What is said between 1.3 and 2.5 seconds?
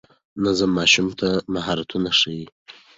مهارتونه ښيي.